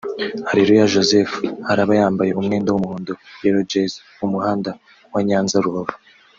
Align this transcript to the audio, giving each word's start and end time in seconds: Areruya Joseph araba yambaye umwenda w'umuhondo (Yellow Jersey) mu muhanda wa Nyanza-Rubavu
Areruya 0.49 0.91
Joseph 0.93 1.33
araba 1.71 1.93
yambaye 1.99 2.31
umwenda 2.39 2.69
w'umuhondo 2.71 3.11
(Yellow 3.43 3.65
Jersey) 3.71 4.01
mu 4.19 4.27
muhanda 4.33 4.69
wa 5.13 5.21
Nyanza-Rubavu 5.27 5.95